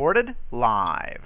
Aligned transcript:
Recorded 0.00 0.34
live. 0.50 1.20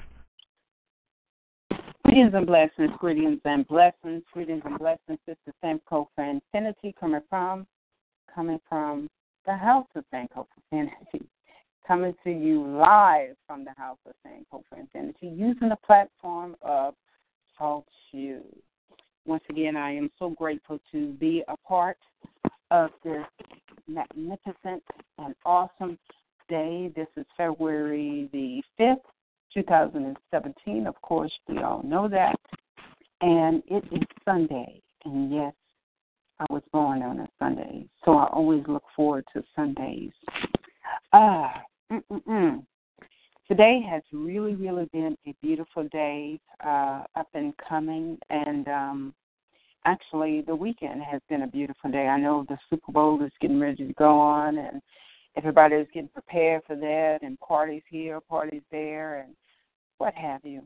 Greetings 2.04 2.32
and 2.34 2.44
blessings, 2.44 2.90
greetings 2.98 3.40
and 3.44 3.64
blessings, 3.68 4.24
greetings 4.32 4.62
and 4.64 4.76
blessings. 4.80 5.20
This 5.28 5.36
is 5.46 5.54
Sankofa 5.64 6.08
Infinity 6.18 6.92
coming 6.98 7.20
from, 7.30 7.68
coming 8.34 8.58
from 8.68 9.08
the 9.46 9.56
house 9.56 9.86
of 9.94 10.02
Sankofa 10.12 10.46
Infinity, 10.72 11.24
coming 11.86 12.16
to 12.24 12.30
you 12.30 12.66
live 12.66 13.36
from 13.46 13.64
the 13.64 13.70
house 13.76 13.98
of 14.06 14.14
Sankofa 14.26 14.80
Infinity, 14.80 15.28
using 15.28 15.68
the 15.68 15.78
platform 15.86 16.56
of 16.60 16.94
Talk 17.56 17.84
Shoes. 18.10 18.42
Once 19.24 19.44
again, 19.50 19.76
I 19.76 19.92
am 19.94 20.10
so 20.18 20.30
grateful 20.30 20.80
to 20.90 21.12
be 21.12 21.44
a 21.46 21.56
part 21.58 21.98
of 22.72 22.90
this 23.04 23.24
magnificent 23.86 24.82
and 25.18 25.36
awesome 25.46 25.96
day. 26.48 26.90
This 26.94 27.08
is 27.16 27.26
February 27.36 28.28
the 28.32 28.62
5th, 28.80 28.96
2017. 29.52 30.86
Of 30.86 31.00
course, 31.02 31.32
we 31.48 31.58
all 31.58 31.82
know 31.82 32.08
that. 32.08 32.36
And 33.20 33.62
it 33.66 33.84
is 33.92 34.02
Sunday. 34.24 34.80
And 35.04 35.32
yes, 35.32 35.52
I 36.40 36.46
was 36.50 36.62
born 36.72 37.02
on 37.02 37.20
a 37.20 37.28
Sunday. 37.38 37.86
So 38.04 38.16
I 38.16 38.26
always 38.26 38.62
look 38.66 38.84
forward 38.94 39.24
to 39.34 39.42
Sundays. 39.54 40.12
Ah, 41.12 41.62
mm-mm-mm. 41.90 42.64
Today 43.46 43.80
has 43.88 44.02
really, 44.12 44.54
really 44.54 44.86
been 44.92 45.16
a 45.26 45.34
beautiful 45.42 45.86
day, 45.92 46.40
uh, 46.64 47.02
up 47.14 47.28
and 47.34 47.52
coming, 47.68 48.18
and 48.30 48.66
um, 48.68 49.14
actually 49.84 50.40
the 50.40 50.56
weekend 50.56 51.02
has 51.02 51.20
been 51.28 51.42
a 51.42 51.46
beautiful 51.46 51.90
day. 51.90 52.06
I 52.06 52.18
know 52.18 52.46
the 52.48 52.56
Super 52.70 52.90
Bowl 52.90 53.22
is 53.22 53.30
getting 53.42 53.60
ready 53.60 53.86
to 53.86 53.92
go 53.94 54.18
on, 54.18 54.56
and 54.56 54.80
everybody 55.36 55.76
is 55.76 55.88
getting 55.92 56.08
prepared 56.08 56.62
for 56.66 56.76
that, 56.76 57.18
and 57.22 57.38
parties 57.40 57.82
here, 57.88 58.20
parties 58.20 58.62
there, 58.70 59.20
and 59.20 59.34
what 59.98 60.14
have 60.14 60.44
you, 60.44 60.62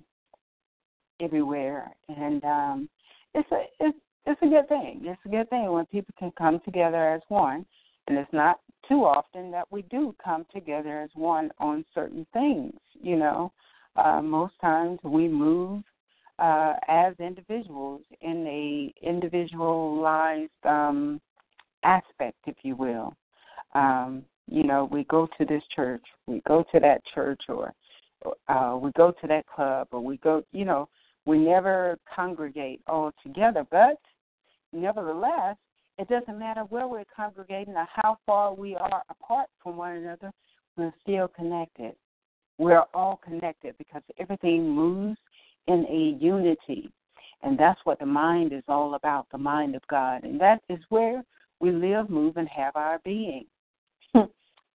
everywhere. 1.20 1.90
And 2.08 2.44
um, 2.44 2.88
it's 3.34 3.50
a 3.52 3.64
it's 3.80 3.98
it's 4.26 4.42
a 4.42 4.46
good 4.46 4.68
thing. 4.68 5.00
It's 5.04 5.20
a 5.24 5.28
good 5.28 5.48
thing 5.50 5.70
when 5.72 5.86
people 5.86 6.14
can 6.18 6.32
come 6.36 6.60
together 6.64 7.14
as 7.14 7.22
one, 7.28 7.64
and 8.06 8.18
it's 8.18 8.32
not 8.32 8.60
too 8.88 9.04
often 9.04 9.50
that 9.50 9.70
we 9.70 9.82
do 9.82 10.14
come 10.22 10.46
together 10.52 11.00
as 11.00 11.10
one 11.14 11.50
on 11.58 11.84
certain 11.94 12.26
things. 12.32 12.74
You 13.00 13.16
know, 13.16 13.52
uh, 13.96 14.20
most 14.22 14.54
times 14.60 14.98
we 15.02 15.28
move 15.28 15.82
uh, 16.38 16.74
as 16.88 17.14
individuals 17.18 18.02
in 18.20 18.46
a 18.46 19.06
individualized 19.06 20.50
um, 20.64 21.20
aspect, 21.84 22.38
if 22.46 22.56
you 22.62 22.76
will. 22.76 23.14
Um, 23.74 24.24
you 24.50 24.62
know, 24.62 24.88
we 24.90 25.04
go 25.04 25.28
to 25.38 25.44
this 25.44 25.62
church, 25.74 26.02
we 26.26 26.42
go 26.46 26.64
to 26.72 26.80
that 26.80 27.02
church, 27.14 27.40
or 27.48 27.72
uh, 28.48 28.76
we 28.80 28.90
go 28.92 29.12
to 29.20 29.26
that 29.26 29.46
club, 29.46 29.88
or 29.90 30.00
we 30.00 30.16
go, 30.18 30.42
you 30.52 30.64
know, 30.64 30.88
we 31.26 31.38
never 31.38 31.98
congregate 32.14 32.80
all 32.86 33.12
together. 33.22 33.66
But 33.70 33.98
nevertheless, 34.72 35.56
it 35.98 36.08
doesn't 36.08 36.38
matter 36.38 36.62
where 36.62 36.88
we're 36.88 37.04
congregating 37.14 37.74
or 37.74 37.86
how 37.92 38.18
far 38.24 38.54
we 38.54 38.76
are 38.76 39.02
apart 39.10 39.48
from 39.62 39.76
one 39.76 39.96
another, 39.96 40.32
we're 40.76 40.94
still 41.02 41.28
connected. 41.28 41.94
We're 42.56 42.84
all 42.94 43.20
connected 43.24 43.74
because 43.78 44.02
everything 44.18 44.68
moves 44.68 45.18
in 45.66 45.84
a 45.88 46.22
unity. 46.22 46.90
And 47.42 47.58
that's 47.58 47.80
what 47.84 47.98
the 47.98 48.06
mind 48.06 48.52
is 48.52 48.64
all 48.68 48.94
about 48.94 49.26
the 49.30 49.38
mind 49.38 49.74
of 49.76 49.82
God. 49.88 50.24
And 50.24 50.40
that 50.40 50.60
is 50.68 50.78
where 50.88 51.22
we 51.60 51.70
live, 51.70 52.10
move, 52.10 52.36
and 52.36 52.48
have 52.48 52.74
our 52.76 53.00
being. 53.04 53.44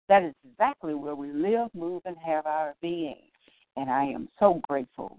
That 0.09 0.23
is 0.23 0.33
exactly 0.49 0.93
where 0.93 1.15
we 1.15 1.31
live, 1.31 1.69
move, 1.73 2.01
and 2.05 2.17
have 2.17 2.45
our 2.45 2.75
being. 2.81 3.21
And 3.75 3.89
I 3.89 4.05
am 4.05 4.29
so 4.39 4.61
grateful 4.67 5.17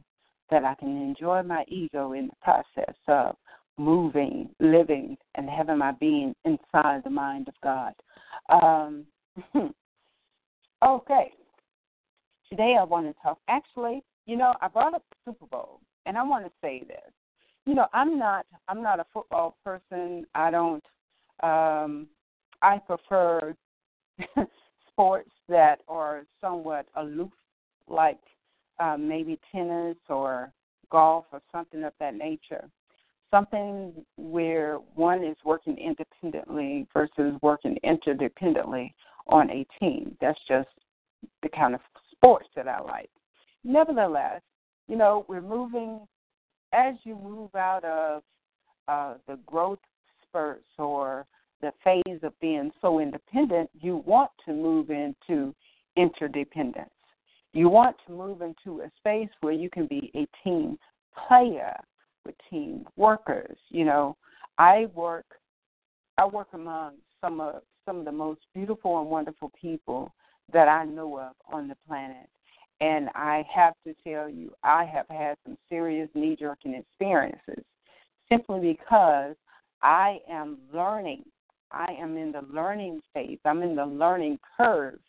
that 0.50 0.64
I 0.64 0.74
can 0.74 1.00
enjoy 1.00 1.42
my 1.42 1.64
ego 1.68 2.12
in 2.12 2.28
the 2.28 2.36
process 2.42 2.94
of 3.08 3.36
moving, 3.76 4.50
living, 4.60 5.16
and 5.34 5.48
having 5.48 5.78
my 5.78 5.92
being 5.92 6.34
inside 6.44 7.02
the 7.02 7.10
mind 7.10 7.48
of 7.48 7.54
God. 7.62 7.94
Um, 8.48 9.06
okay. 10.86 11.32
Today 12.48 12.76
I 12.78 12.84
want 12.84 13.06
to 13.06 13.22
talk. 13.22 13.38
Actually, 13.48 14.02
you 14.26 14.36
know, 14.36 14.54
I 14.60 14.68
brought 14.68 14.94
up 14.94 15.02
the 15.10 15.32
Super 15.32 15.46
Bowl, 15.46 15.80
and 16.06 16.16
I 16.16 16.22
want 16.22 16.44
to 16.44 16.52
say 16.62 16.84
this. 16.86 17.12
You 17.66 17.74
know, 17.74 17.86
I'm 17.92 18.18
not. 18.18 18.46
I'm 18.68 18.82
not 18.82 19.00
a 19.00 19.06
football 19.12 19.56
person. 19.64 20.26
I 20.34 20.50
don't. 20.50 20.84
Um, 21.42 22.06
I 22.62 22.78
prefer 22.78 23.54
sports 24.94 25.30
that 25.48 25.80
are 25.88 26.24
somewhat 26.40 26.86
aloof, 26.96 27.32
like 27.88 28.20
uh, 28.80 28.96
maybe 28.96 29.38
tennis 29.52 29.96
or 30.08 30.52
golf 30.90 31.26
or 31.32 31.42
something 31.52 31.84
of 31.84 31.92
that 32.00 32.14
nature 32.14 32.68
something 33.34 33.92
where 34.16 34.76
one 34.94 35.24
is 35.24 35.36
working 35.44 35.76
independently 35.76 36.86
versus 36.94 37.34
working 37.42 37.76
interdependently 37.84 38.92
on 39.26 39.50
a 39.50 39.66
team. 39.80 40.16
That's 40.20 40.38
just 40.46 40.68
the 41.42 41.48
kind 41.48 41.74
of 41.74 41.80
sports 42.12 42.46
that 42.54 42.68
I 42.68 42.80
like. 42.80 43.10
Nevertheless, 43.64 44.40
you 44.86 44.96
know, 44.96 45.24
we're 45.28 45.40
moving 45.40 46.06
as 46.72 46.94
you 47.02 47.16
move 47.16 47.52
out 47.56 47.84
of 47.84 48.22
uh, 48.86 49.14
the 49.26 49.36
growth 49.46 49.80
spurts 50.22 50.68
or 50.78 51.26
the 51.60 51.72
phase 51.82 52.20
of 52.22 52.38
being 52.40 52.70
so 52.80 53.00
independent, 53.00 53.70
you 53.80 54.02
want 54.06 54.30
to 54.46 54.52
move 54.52 54.90
into 54.90 55.54
interdependence. 55.96 56.90
You 57.52 57.68
want 57.68 57.96
to 58.06 58.12
move 58.12 58.42
into 58.42 58.82
a 58.82 58.90
space 58.98 59.30
where 59.40 59.52
you 59.52 59.70
can 59.70 59.86
be 59.86 60.10
a 60.14 60.26
team 60.42 60.76
player 61.28 61.76
with 62.26 62.34
team 62.50 62.84
workers. 62.96 63.56
You 63.70 63.84
know, 63.84 64.16
I 64.58 64.86
work 64.94 65.26
I 66.18 66.26
work 66.26 66.48
among 66.52 66.94
some 67.20 67.40
of 67.40 67.62
some 67.86 67.98
of 67.98 68.04
the 68.04 68.12
most 68.12 68.40
beautiful 68.54 69.00
and 69.00 69.10
wonderful 69.10 69.52
people 69.60 70.12
that 70.52 70.68
I 70.68 70.84
know 70.84 71.18
of 71.18 71.32
on 71.52 71.68
the 71.68 71.76
planet. 71.86 72.28
And 72.80 73.08
I 73.14 73.44
have 73.54 73.74
to 73.86 73.94
tell 74.06 74.28
you, 74.28 74.52
I 74.62 74.84
have 74.84 75.06
had 75.08 75.36
some 75.44 75.56
serious 75.68 76.08
knee 76.14 76.36
jerking 76.38 76.74
experiences 76.74 77.64
simply 78.28 78.60
because 78.60 79.36
I 79.82 80.18
am 80.28 80.58
learning. 80.72 81.24
I 81.74 81.92
am 82.00 82.16
in 82.16 82.32
the 82.32 82.42
learning 82.52 83.00
phase. 83.12 83.38
I'm 83.44 83.62
in 83.62 83.74
the 83.74 83.84
learning 83.84 84.38
curve 84.56 85.00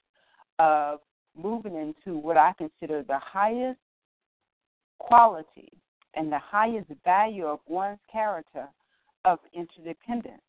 of 0.60 1.00
moving 1.38 1.76
into 1.76 2.18
what 2.18 2.38
I 2.38 2.54
consider 2.58 3.04
the 3.04 3.20
highest 3.20 3.80
quality 5.00 5.72
and 6.16 6.32
the 6.32 6.40
highest 6.40 6.88
value 7.04 7.46
of 7.46 7.60
one's 7.68 8.00
character 8.12 8.68
of 9.26 9.40
interdependence. 9.54 10.42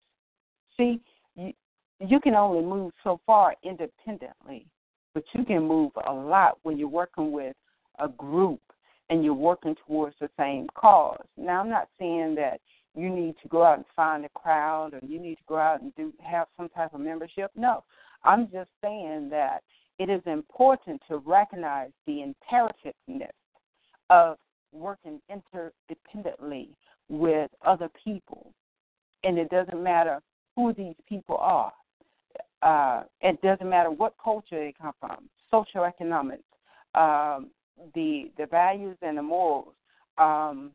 See, 0.77 1.01
you, 1.35 1.53
you 2.01 2.21
can 2.21 2.35
only 2.35 2.63
move 2.63 2.93
so 3.03 3.21
far 3.27 3.55
independently, 3.63 4.67
but 5.15 5.25
you 5.35 5.45
can 5.45 5.67
move 5.67 5.93
a 6.07 6.13
lot 6.13 6.59
when 6.63 6.79
you're 6.79 6.89
working 6.89 7.33
with 7.33 7.57
a 7.99 8.09
group 8.09 8.61
and 9.09 9.25
you're 9.25 9.35
working 9.35 9.75
towards 9.87 10.17
the 10.21 10.29
same 10.39 10.67
cause. 10.75 11.25
Now, 11.37 11.61
I'm 11.61 11.71
not 11.71 11.89
saying 11.99 12.35
that 12.37 12.61
you 12.97 13.11
need 13.11 13.35
to 13.43 13.49
go 13.49 13.63
out 13.63 13.77
and 13.77 13.87
find 13.95 14.25
a 14.25 14.29
crowd 14.31 14.95
or 14.95 15.01
you 15.07 15.21
need 15.21 15.37
to 15.37 15.45
go 15.47 15.57
out 15.57 15.83
and 15.83 15.95
do 15.97 16.13
have 16.23 16.49
some 16.57 16.69
type 16.71 16.95
of 16.95 17.01
membership. 17.01 17.51
No, 17.55 17.85
I'm 18.25 18.49
just 18.51 18.71
saying 18.83 19.29
that 19.31 19.63
it 19.99 20.11
is 20.11 20.23
important 20.27 21.01
to 21.09 21.19
recognize 21.19 21.91
the 22.07 22.33
imperativeness 22.53 23.31
of 24.11 24.39
working 24.73 25.21
interdependently 25.31 26.69
with 27.09 27.51
other 27.65 27.89
people. 28.03 28.53
And 29.25 29.39
it 29.39 29.51
doesn't 29.51 29.83
matter 29.83 30.21
who 30.55 30.73
these 30.73 30.95
people 31.09 31.37
are. 31.37 31.73
Uh, 32.63 33.05
it 33.21 33.41
doesn't 33.43 33.69
matter 33.69 33.91
what 33.91 34.15
culture 34.23 34.59
they 34.59 34.75
come 34.81 34.93
from, 34.99 35.29
socioeconomics, 35.53 36.39
um, 36.95 37.51
the 37.95 38.31
the 38.39 38.47
values 38.47 38.97
and 39.03 39.19
the 39.19 39.23
morals, 39.23 39.75
um, 40.17 40.73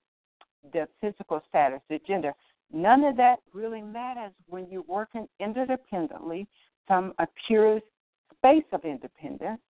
the 0.74 0.88
physical 1.00 1.42
status, 1.50 1.81
the 1.90 2.00
gender. 2.08 2.34
None 2.72 3.04
of 3.04 3.18
that 3.18 3.40
really 3.54 3.81
matters 3.81 4.31
when 4.48 4.68
you're 4.69 4.84
working 4.84 5.28
interdependently 5.42 6.48
from 6.88 7.13
a 7.19 7.28
pure 7.48 7.81
space 8.36 8.63
of 8.72 8.86
independence, 8.86 9.62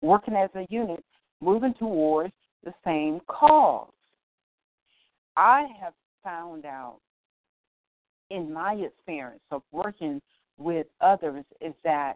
working 0.00 0.34
as 0.34 0.50
a 0.54 0.66
unit, 0.70 1.04
moving 1.40 1.74
towards 1.74 2.32
the 2.64 2.72
same 2.84 3.20
cause. 3.26 3.90
I 5.36 5.66
have 5.80 5.92
found 6.24 6.64
out 6.64 6.98
in 8.30 8.52
my 8.52 8.74
experience 8.74 9.42
of 9.50 9.62
working 9.72 10.20
with 10.58 10.86
others 11.00 11.44
is 11.60 11.74
that 11.84 12.14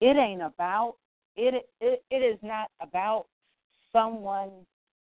it 0.00 0.16
ain't 0.16 0.42
about 0.42 0.96
it 1.36 1.66
it, 1.80 2.02
it 2.10 2.16
is 2.16 2.38
not 2.42 2.70
about 2.80 3.26
someone 3.92 4.50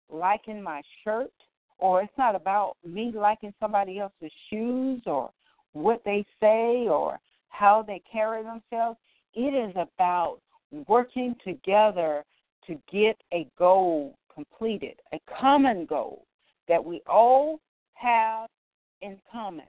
liking 0.09 0.61
my 0.61 0.81
shirt 1.03 1.31
or 1.79 2.01
it's 2.01 2.17
not 2.17 2.35
about 2.35 2.75
me 2.85 3.11
liking 3.15 3.53
somebody 3.59 3.99
else's 3.99 4.31
shoes 4.49 5.01
or 5.05 5.31
what 5.73 6.01
they 6.05 6.25
say 6.39 6.87
or 6.87 7.19
how 7.49 7.83
they 7.85 8.01
carry 8.11 8.43
themselves. 8.43 8.99
It 9.33 9.53
is 9.53 9.75
about 9.75 10.39
working 10.87 11.35
together 11.43 12.23
to 12.67 12.77
get 12.91 13.17
a 13.33 13.47
goal 13.57 14.15
completed, 14.33 14.95
a 15.13 15.19
common 15.39 15.85
goal 15.85 16.25
that 16.67 16.83
we 16.83 17.01
all 17.07 17.59
have 17.93 18.49
in 19.01 19.17
common. 19.31 19.65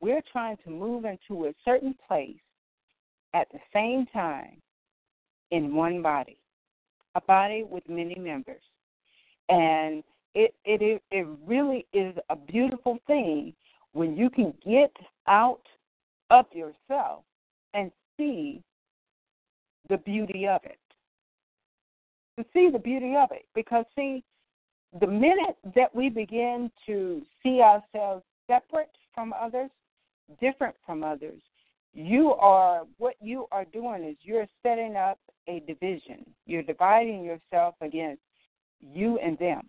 We're 0.00 0.22
trying 0.32 0.56
to 0.64 0.70
move 0.70 1.04
into 1.04 1.46
a 1.46 1.54
certain 1.64 1.94
place 2.06 2.36
at 3.34 3.48
the 3.52 3.58
same 3.72 4.06
time 4.12 4.56
in 5.50 5.74
one 5.74 6.02
body, 6.02 6.38
a 7.14 7.20
body 7.20 7.64
with 7.68 7.88
many 7.88 8.16
members. 8.16 8.62
And 9.48 10.02
it 10.36 10.54
it 10.66 11.02
it 11.10 11.26
really 11.46 11.86
is 11.94 12.14
a 12.28 12.36
beautiful 12.36 12.98
thing 13.06 13.54
when 13.94 14.16
you 14.16 14.28
can 14.28 14.52
get 14.64 14.94
out 15.26 15.62
of 16.30 16.44
yourself 16.52 17.24
and 17.72 17.90
see 18.16 18.62
the 19.88 19.96
beauty 19.96 20.46
of 20.46 20.60
it. 20.64 20.78
To 22.38 22.44
see 22.52 22.68
the 22.70 22.78
beauty 22.78 23.14
of 23.16 23.30
it. 23.32 23.46
Because 23.54 23.86
see, 23.96 24.22
the 25.00 25.06
minute 25.06 25.56
that 25.74 25.94
we 25.94 26.10
begin 26.10 26.70
to 26.84 27.22
see 27.42 27.62
ourselves 27.62 28.22
separate 28.46 28.90
from 29.14 29.32
others, 29.32 29.70
different 30.38 30.74
from 30.84 31.02
others, 31.02 31.40
you 31.94 32.34
are 32.34 32.82
what 32.98 33.14
you 33.22 33.46
are 33.52 33.64
doing 33.64 34.04
is 34.04 34.16
you're 34.20 34.46
setting 34.62 34.96
up 34.96 35.18
a 35.48 35.60
division. 35.60 36.26
You're 36.44 36.62
dividing 36.62 37.24
yourself 37.24 37.74
against 37.80 38.20
you 38.82 39.18
and 39.18 39.38
them 39.38 39.62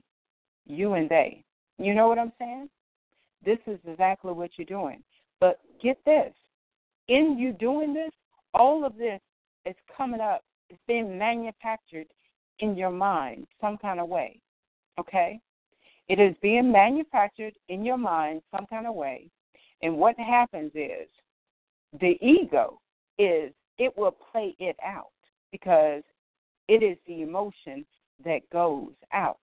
you 0.67 0.93
and 0.93 1.09
they. 1.09 1.43
You 1.77 1.93
know 1.93 2.07
what 2.07 2.19
I'm 2.19 2.33
saying? 2.39 2.69
This 3.45 3.59
is 3.67 3.79
exactly 3.87 4.33
what 4.33 4.51
you're 4.57 4.65
doing. 4.65 5.03
But 5.39 5.59
get 5.81 5.97
this 6.05 6.33
in 7.07 7.37
you 7.37 7.53
doing 7.53 7.93
this, 7.93 8.11
all 8.53 8.85
of 8.85 8.97
this 8.97 9.21
is 9.65 9.75
coming 9.95 10.21
up, 10.21 10.43
it's 10.69 10.79
being 10.87 11.17
manufactured 11.17 12.07
in 12.59 12.75
your 12.75 12.91
mind 12.91 13.47
some 13.61 13.77
kind 13.77 13.99
of 13.99 14.09
way. 14.09 14.39
Okay? 14.99 15.39
It 16.09 16.19
is 16.19 16.35
being 16.41 16.71
manufactured 16.71 17.53
in 17.69 17.85
your 17.85 17.97
mind 17.97 18.41
some 18.51 18.65
kind 18.67 18.87
of 18.87 18.95
way. 18.95 19.29
And 19.81 19.97
what 19.97 20.17
happens 20.17 20.71
is 20.73 21.07
the 21.99 22.17
ego 22.21 22.79
is 23.19 23.51
it 23.77 23.95
will 23.97 24.15
play 24.31 24.55
it 24.59 24.75
out 24.83 25.11
because 25.51 26.03
it 26.67 26.83
is 26.83 26.97
the 27.07 27.21
emotion 27.21 27.85
that 28.25 28.49
goes 28.51 28.93
out. 29.13 29.37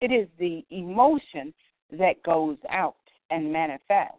It 0.00 0.12
is 0.12 0.28
the 0.38 0.64
emotion 0.70 1.52
that 1.92 2.22
goes 2.22 2.56
out 2.70 2.96
and 3.30 3.52
manifests 3.52 4.16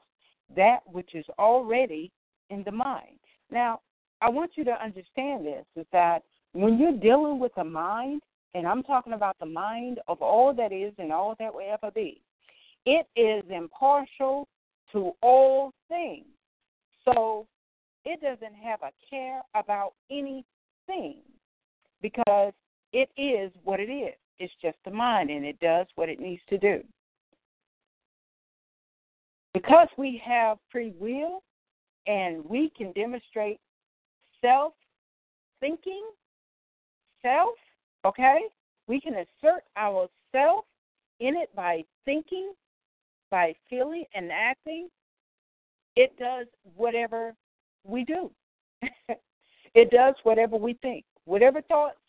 that 0.56 0.80
which 0.86 1.16
is 1.16 1.25
already 1.39 2.12
in 2.50 2.63
the 2.63 2.72
mind. 2.72 3.19
Now, 3.50 3.80
I 4.22 4.30
want 4.30 4.51
you 4.56 4.63
to 4.66 4.83
understand 4.83 5.45
this 5.45 5.66
is 5.75 5.86
that 5.92 6.24
when 6.54 6.78
you're 6.78 6.98
dealing 6.98 7.39
with 7.39 7.54
a 7.57 7.63
mind, 7.63 8.22
and 8.54 8.68
I'm 8.68 8.83
talking 8.83 9.13
about 9.13 9.39
the 9.39 9.45
mind 9.45 10.00
of 10.07 10.22
all 10.22 10.54
that 10.54 10.72
is 10.72 10.94
and 10.98 11.12
all 11.12 11.36
that 11.39 11.54
will 11.54 11.62
ever 11.72 11.92
be, 11.92 12.22
it 12.86 13.07
is 13.16 13.44
impartial 13.50 14.48
to 14.92 15.12
all 15.22 15.72
things. 15.88 16.25
So 17.06 17.48
it 18.06 18.22
doesn't 18.22 18.56
have 18.56 18.81
a 18.81 18.92
care 19.10 19.42
about 19.56 19.94
anything 20.10 21.22
because 22.01 22.54
it 22.92 23.10
is 23.18 23.51
what 23.63 23.80
it 23.80 23.89
is. 23.89 24.16
It's 24.41 24.53
just 24.59 24.77
the 24.85 24.91
mind, 24.91 25.29
and 25.29 25.45
it 25.45 25.59
does 25.59 25.85
what 25.93 26.09
it 26.09 26.19
needs 26.19 26.41
to 26.49 26.57
do. 26.57 26.81
Because 29.53 29.88
we 29.99 30.19
have 30.25 30.57
free 30.71 30.93
will 30.99 31.43
and 32.07 32.43
we 32.43 32.71
can 32.75 32.91
demonstrate 32.93 33.59
self 34.43 34.73
thinking, 35.59 36.01
self, 37.21 37.53
okay? 38.03 38.39
We 38.88 38.99
can 38.99 39.13
assert 39.13 39.61
ourself 39.77 40.65
in 41.19 41.35
it 41.35 41.55
by 41.55 41.83
thinking, 42.03 42.53
by 43.29 43.53
feeling 43.69 44.05
and 44.15 44.31
acting. 44.31 44.89
It 45.95 46.17
does 46.17 46.47
whatever 46.75 47.35
we 47.83 48.05
do. 48.05 48.31
it 49.75 49.91
does 49.91 50.15
whatever 50.23 50.57
we 50.57 50.73
think. 50.81 51.05
Whatever 51.25 51.61
thoughts 51.61 51.99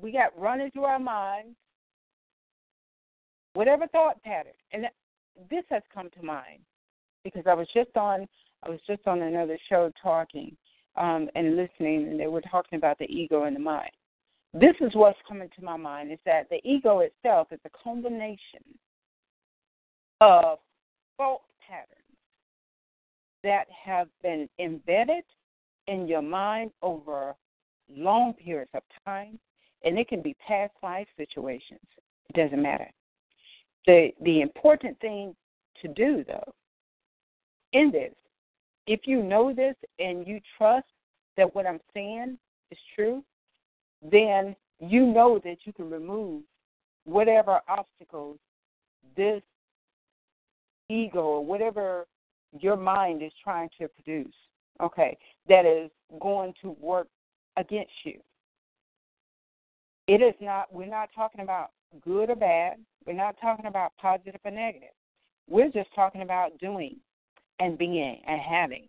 we 0.00 0.12
got 0.12 0.38
running 0.40 0.70
through 0.70 0.84
our 0.84 0.98
minds, 0.98 1.54
whatever 3.56 3.86
thought 3.88 4.22
pattern. 4.22 4.52
And 4.72 4.86
this 5.50 5.64
has 5.70 5.82
come 5.92 6.10
to 6.10 6.22
mind 6.22 6.60
because 7.24 7.44
I 7.46 7.54
was 7.54 7.66
just 7.74 7.96
on 7.96 8.28
I 8.62 8.70
was 8.70 8.80
just 8.86 9.06
on 9.06 9.22
another 9.22 9.58
show 9.68 9.92
talking 10.02 10.56
um, 10.96 11.28
and 11.34 11.56
listening, 11.56 12.08
and 12.08 12.18
they 12.18 12.26
were 12.26 12.40
talking 12.40 12.78
about 12.78 12.98
the 12.98 13.04
ego 13.04 13.44
and 13.44 13.54
the 13.54 13.60
mind. 13.60 13.90
This 14.54 14.74
is 14.80 14.94
what's 14.94 15.18
coming 15.28 15.48
to 15.56 15.64
my 15.64 15.76
mind: 15.76 16.12
is 16.12 16.18
that 16.24 16.48
the 16.50 16.60
ego 16.64 17.00
itself 17.00 17.48
is 17.50 17.60
a 17.64 17.70
combination 17.82 18.64
of 20.20 20.58
thought 21.16 21.42
patterns 21.66 21.90
that 23.42 23.66
have 23.84 24.08
been 24.22 24.48
embedded 24.58 25.24
in 25.86 26.08
your 26.08 26.22
mind 26.22 26.70
over 26.82 27.34
long 27.94 28.32
periods 28.34 28.70
of 28.74 28.82
time, 29.04 29.38
and 29.84 29.98
it 29.98 30.08
can 30.08 30.22
be 30.22 30.34
past 30.46 30.72
life 30.82 31.06
situations. 31.16 31.80
It 32.30 32.36
doesn't 32.36 32.62
matter. 32.62 32.90
The 33.86 34.10
the 34.22 34.40
important 34.40 34.98
thing 35.00 35.34
to 35.82 35.88
do 35.88 36.24
though 36.26 36.52
in 37.72 37.90
this, 37.90 38.14
if 38.86 39.00
you 39.04 39.22
know 39.22 39.52
this 39.52 39.74
and 39.98 40.26
you 40.26 40.40
trust 40.56 40.86
that 41.36 41.54
what 41.54 41.66
I'm 41.66 41.80
saying 41.92 42.38
is 42.70 42.78
true, 42.94 43.22
then 44.10 44.56
you 44.80 45.06
know 45.06 45.40
that 45.44 45.58
you 45.64 45.72
can 45.72 45.90
remove 45.90 46.42
whatever 47.04 47.60
obstacles 47.68 48.38
this 49.16 49.42
ego 50.88 51.20
or 51.20 51.44
whatever 51.44 52.06
your 52.58 52.76
mind 52.76 53.22
is 53.22 53.32
trying 53.42 53.68
to 53.78 53.88
produce, 53.88 54.34
okay, 54.80 55.16
that 55.48 55.66
is 55.66 55.90
going 56.20 56.54
to 56.62 56.76
work 56.80 57.08
against 57.56 57.92
you. 58.04 58.18
It 60.06 60.22
is 60.22 60.34
not, 60.40 60.72
we're 60.72 60.86
not 60.86 61.10
talking 61.14 61.40
about 61.40 61.70
good 62.04 62.30
or 62.30 62.36
bad. 62.36 62.76
We're 63.06 63.12
not 63.12 63.36
talking 63.40 63.66
about 63.66 63.92
positive 64.00 64.40
or 64.44 64.50
negative. 64.50 64.90
We're 65.48 65.70
just 65.70 65.94
talking 65.94 66.22
about 66.22 66.58
doing 66.58 66.96
and 67.60 67.78
being 67.78 68.20
and 68.26 68.40
having. 68.40 68.88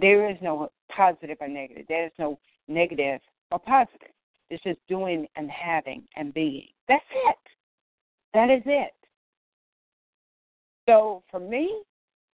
There 0.00 0.30
is 0.30 0.36
no 0.40 0.70
positive 0.94 1.38
or 1.40 1.48
negative. 1.48 1.86
There 1.88 2.06
is 2.06 2.12
no 2.18 2.38
negative 2.68 3.20
or 3.50 3.58
positive. 3.58 4.12
It's 4.50 4.62
just 4.62 4.78
doing 4.88 5.26
and 5.36 5.50
having 5.50 6.04
and 6.16 6.32
being. 6.32 6.68
That's 6.86 7.04
it. 7.26 7.36
That 8.34 8.50
is 8.50 8.62
it. 8.64 8.92
So 10.88 11.22
for 11.30 11.40
me, 11.40 11.82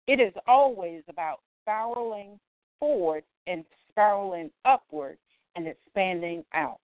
it 0.07 0.19
is 0.19 0.33
always 0.49 1.03
about 1.09 1.41
spiraling 1.63 2.41
forward 2.81 3.23
and 3.47 3.65
spiraling 3.89 4.51
upward 4.65 5.19
and 5.55 5.69
expanding 5.69 6.45
out. 6.55 6.81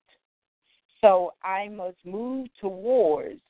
So 1.00 1.33
I 1.43 1.69
must 1.69 1.99
move 2.05 2.49
towards 2.61 3.41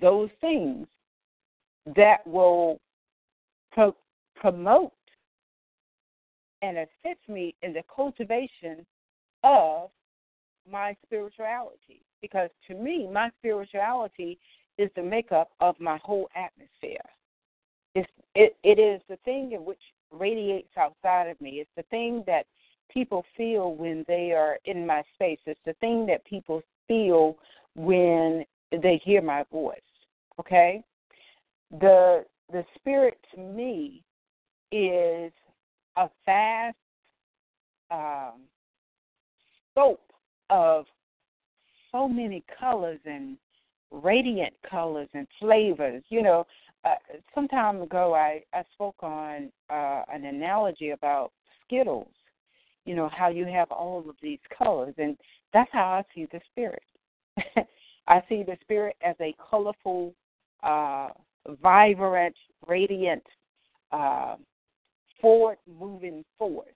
those 0.00 0.30
things 0.40 0.86
that 1.96 2.26
will 2.26 2.80
pro- 3.72 3.96
promote 4.36 4.92
and 6.62 6.78
assist 6.78 7.28
me 7.28 7.54
in 7.62 7.72
the 7.72 7.82
cultivation 7.94 8.84
of 9.42 9.90
my 10.70 10.96
spirituality. 11.06 12.02
Because 12.20 12.50
to 12.68 12.74
me, 12.74 13.06
my 13.06 13.30
spirituality 13.38 14.38
is 14.78 14.90
the 14.94 15.02
makeup 15.02 15.50
of 15.60 15.78
my 15.80 15.98
whole 16.02 16.28
atmosphere. 16.34 17.04
It's, 17.94 18.10
it, 18.34 18.56
it 18.62 18.78
is 18.78 19.00
the 19.08 19.16
thing 19.24 19.52
in 19.52 19.64
which 19.64 19.80
radiates 20.10 20.76
outside 20.76 21.28
of 21.28 21.40
me. 21.40 21.60
It's 21.60 21.70
the 21.76 21.82
thing 21.84 22.22
that 22.26 22.46
people 22.92 23.24
feel 23.36 23.74
when 23.74 24.04
they 24.08 24.32
are 24.32 24.58
in 24.64 24.86
my 24.86 25.02
space. 25.14 25.38
It's 25.46 25.60
the 25.64 25.74
thing 25.74 26.06
that 26.06 26.24
people 26.24 26.62
feel 26.88 27.36
when 27.74 28.44
they 28.70 29.00
hear 29.04 29.22
my 29.22 29.44
voice. 29.50 29.80
Okay? 30.38 30.82
The 31.80 32.24
the 32.52 32.64
spirit 32.74 33.18
to 33.34 33.40
me 33.40 34.02
is 34.72 35.32
a 35.96 36.08
vast 36.26 36.76
um, 37.90 38.42
scope 39.70 40.12
of 40.48 40.84
so 41.92 42.08
many 42.08 42.42
colors 42.58 42.98
and 43.04 43.36
radiant 43.90 44.54
colors 44.68 45.08
and 45.14 45.26
flavors. 45.38 46.02
You 46.08 46.22
know, 46.22 46.46
uh, 46.84 46.94
some 47.34 47.48
time 47.48 47.82
ago 47.82 48.14
I, 48.14 48.42
I 48.52 48.64
spoke 48.72 48.96
on 49.00 49.50
uh, 49.68 50.02
an 50.12 50.24
analogy 50.24 50.90
about 50.90 51.32
Skittles. 51.64 52.08
You 52.84 52.94
know, 52.94 53.10
how 53.14 53.28
you 53.28 53.46
have 53.46 53.70
all 53.70 54.08
of 54.08 54.16
these 54.22 54.38
colors, 54.56 54.94
and 54.98 55.16
that's 55.52 55.70
how 55.72 55.84
I 55.84 56.04
see 56.14 56.26
the 56.32 56.40
spirit. 56.50 56.82
I 58.08 58.22
see 58.28 58.42
the 58.42 58.56
spirit 58.62 58.96
as 59.02 59.14
a 59.20 59.34
colorful, 59.50 60.14
uh, 60.62 61.10
vibrant, 61.62 62.34
radiant, 62.66 63.22
uh, 63.92 64.36
forward 65.20 65.58
moving 65.78 66.24
force. 66.38 66.66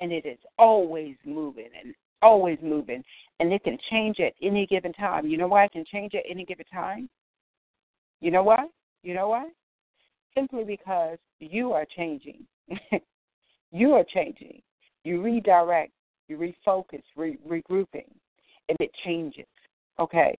And 0.00 0.12
it 0.12 0.26
is 0.26 0.38
always 0.58 1.16
moving 1.24 1.70
and 1.82 1.94
always 2.22 2.58
moving. 2.62 3.02
And 3.40 3.52
it 3.52 3.62
can 3.64 3.78
change 3.90 4.20
at 4.20 4.32
any 4.42 4.66
given 4.66 4.92
time. 4.92 5.26
You 5.26 5.36
know 5.36 5.48
why 5.48 5.64
it 5.64 5.72
can 5.72 5.84
change 5.90 6.14
at 6.14 6.24
any 6.28 6.44
given 6.44 6.66
time? 6.72 7.08
You 8.20 8.30
know 8.30 8.42
why? 8.42 8.66
You 9.02 9.14
know 9.14 9.28
why? 9.28 9.48
Simply 10.34 10.64
because 10.64 11.18
you 11.38 11.72
are 11.72 11.86
changing. 11.96 12.46
you 13.72 13.92
are 13.92 14.04
changing. 14.12 14.62
You 15.04 15.22
redirect, 15.22 15.92
you 16.28 16.38
refocus, 16.38 17.02
re- 17.16 17.38
regrouping, 17.46 18.08
and 18.68 18.76
it 18.80 18.90
changes. 19.04 19.46
Okay? 19.98 20.36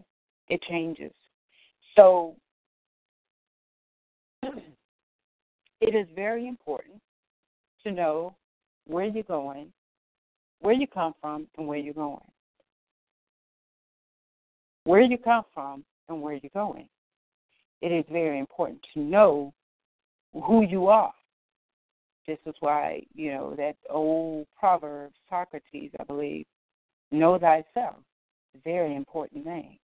It 0.50 0.62
changes. 0.69 1.13
So 1.95 2.36
it 4.43 5.95
is 5.95 6.07
very 6.15 6.48
important 6.48 7.00
to 7.84 7.91
know 7.91 8.36
where 8.88 9.05
you're 9.05 9.24
going, 9.24 9.72
where 10.62 10.74
you 10.74 10.88
come 10.88 11.13
from, 11.22 11.48
and 11.57 11.67
where 11.67 11.77
you're 11.77 11.93
going. 11.93 12.19
Where 14.84 15.01
you 15.01 15.17
come 15.17 15.43
from 15.53 15.84
and 16.10 16.22
where 16.22 16.34
you're 16.34 16.51
going. 16.53 16.88
It 17.81 17.91
is 17.91 18.05
very 18.12 18.39
important 18.39 18.79
to 18.93 19.00
know 19.00 19.53
who 20.34 20.63
you 20.63 20.88
are. 20.88 21.13
This 22.27 22.39
is 22.46 22.55
why, 22.60 23.03
you 23.13 23.32
know, 23.32 23.53
that 23.55 23.75
old 23.89 24.48
proverb, 24.58 25.12
Socrates, 25.29 25.91
I 26.00 26.03
believe, 26.03 26.46
know 27.12 27.38
thyself. 27.38 27.98
Very 28.63 28.96
important 28.96 29.44
thing. 29.44 29.77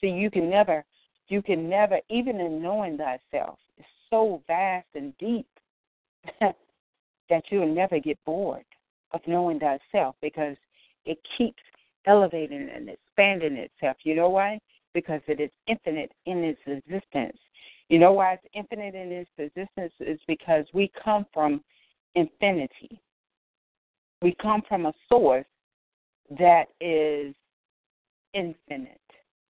See, 0.00 0.08
you 0.08 0.30
can 0.30 0.50
never, 0.50 0.84
you 1.28 1.40
can 1.40 1.68
never, 1.68 1.98
even 2.10 2.40
in 2.40 2.60
knowing 2.62 2.98
thyself, 2.98 3.58
it's 3.78 3.88
so 4.10 4.42
vast 4.46 4.88
and 4.94 5.16
deep 5.18 5.46
that 6.40 7.42
you'll 7.50 7.74
never 7.74 7.98
get 7.98 8.18
bored 8.26 8.64
of 9.12 9.20
knowing 9.26 9.60
thyself 9.60 10.16
because 10.20 10.56
it 11.04 11.18
keeps 11.38 11.62
elevating 12.06 12.68
and 12.74 12.88
expanding 12.88 13.56
itself. 13.56 13.96
You 14.04 14.14
know 14.14 14.28
why? 14.28 14.58
Because 14.92 15.20
it 15.26 15.40
is 15.40 15.50
infinite 15.66 16.12
in 16.26 16.44
its 16.44 16.60
existence. 16.66 17.38
You 17.92 17.98
know 17.98 18.14
why 18.14 18.32
it's 18.32 18.42
infinite 18.54 18.94
in 18.94 19.12
its 19.12 19.30
existence 19.36 19.92
is 20.00 20.18
because 20.26 20.64
we 20.72 20.90
come 21.04 21.26
from 21.30 21.62
infinity. 22.14 22.98
We 24.22 24.34
come 24.40 24.62
from 24.66 24.86
a 24.86 24.94
source 25.10 25.44
that 26.38 26.68
is 26.80 27.34
infinite 28.32 28.98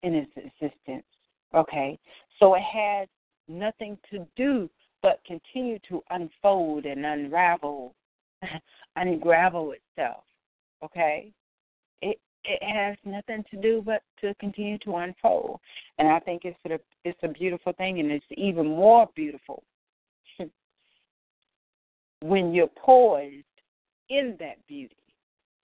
in 0.01 0.15
its 0.15 0.31
existence. 0.35 1.05
Okay? 1.53 1.99
So 2.39 2.55
it 2.55 2.63
has 2.63 3.07
nothing 3.47 3.95
to 4.09 4.25
do 4.35 4.67
but 5.03 5.19
continue 5.23 5.77
to 5.89 6.01
unfold 6.09 6.85
and 6.85 7.05
unravel, 7.05 7.93
unravel 8.95 9.73
itself. 9.73 10.23
Okay? 10.83 11.31
It 12.01 12.19
it 12.43 12.63
has 12.63 12.97
nothing 13.05 13.43
to 13.51 13.57
do 13.61 13.81
but 13.85 14.01
to 14.21 14.33
continue 14.35 14.77
to 14.79 14.95
unfold. 14.97 15.59
And 15.97 16.07
I 16.07 16.19
think 16.19 16.43
it's 16.45 16.57
a 16.65 16.79
it's 17.03 17.19
a 17.23 17.27
beautiful 17.27 17.73
thing 17.73 17.99
and 17.99 18.11
it's 18.11 18.25
even 18.31 18.67
more 18.67 19.07
beautiful 19.15 19.63
when 22.21 22.53
you're 22.53 22.67
poised 22.67 23.45
in 24.09 24.35
that 24.39 24.65
beauty 24.67 24.95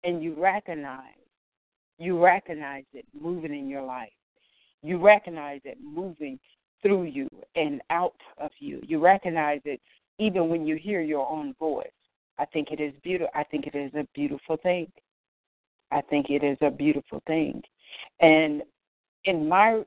and 0.04 0.22
you 0.22 0.34
recognize 0.38 1.14
you 1.98 2.22
recognize 2.22 2.84
it 2.92 3.06
moving 3.18 3.54
in 3.54 3.68
your 3.68 3.82
life. 3.82 4.12
You 4.82 4.98
recognize 4.98 5.62
it 5.64 5.78
moving 5.82 6.38
through 6.82 7.04
you 7.04 7.28
and 7.54 7.80
out 7.90 8.20
of 8.38 8.50
you. 8.58 8.82
You 8.86 8.98
recognize 8.98 9.60
it 9.64 9.80
even 10.18 10.48
when 10.48 10.66
you 10.66 10.76
hear 10.76 11.00
your 11.00 11.28
own 11.28 11.54
voice. 11.58 11.88
I 12.38 12.44
think 12.44 12.70
it 12.70 12.80
is 12.80 12.92
beautiful. 13.02 13.30
I 13.34 13.44
think 13.44 13.66
it 13.66 13.74
is 13.74 13.92
a 13.94 14.06
beautiful 14.14 14.58
thing. 14.58 14.92
I 15.90 16.00
think 16.02 16.30
it 16.30 16.42
is 16.42 16.58
a 16.60 16.70
beautiful 16.70 17.22
thing. 17.26 17.62
And 18.20 18.62
in 19.24 19.48
my 19.48 19.82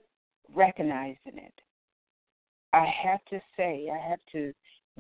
recognizing 0.54 1.38
it, 1.38 1.54
I 2.74 2.86
have 3.04 3.24
to 3.32 3.40
say, 3.58 3.90
I 3.92 4.10
have 4.10 4.20
to 4.32 4.54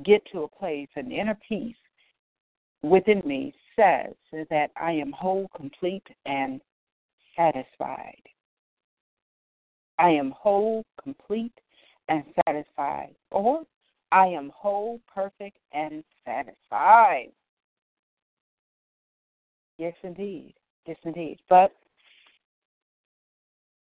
get 0.03 0.21
to 0.31 0.43
a 0.43 0.47
place, 0.47 0.89
an 0.95 1.11
inner 1.11 1.37
peace 1.47 1.75
within 2.81 3.21
me 3.25 3.53
says 3.75 4.13
that 4.49 4.71
I 4.79 4.91
am 4.91 5.11
whole, 5.11 5.49
complete, 5.55 6.07
and 6.25 6.61
satisfied. 7.35 8.21
I 9.97 10.09
am 10.09 10.31
whole, 10.31 10.85
complete, 11.01 11.53
and 12.07 12.23
satisfied. 12.45 13.15
Or 13.31 13.63
I 14.11 14.27
am 14.27 14.51
whole, 14.55 14.99
perfect, 15.13 15.57
and 15.73 16.03
satisfied. 16.25 17.31
Yes, 19.77 19.93
indeed. 20.03 20.55
Yes, 20.89 20.97
indeed. 21.03 21.37
But 21.47 21.71